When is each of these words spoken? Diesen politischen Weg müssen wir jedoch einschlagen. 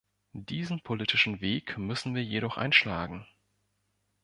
Diesen 0.33 0.81
politischen 0.81 1.41
Weg 1.41 1.77
müssen 1.77 2.15
wir 2.15 2.23
jedoch 2.23 2.57
einschlagen. 2.57 3.27